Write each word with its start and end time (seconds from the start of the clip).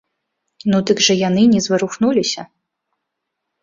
Ну 0.73 0.77
дык 0.91 0.97
жа 1.09 1.13
яны 1.27 1.43
не 1.53 1.63
зварухнуліся. 1.69 2.51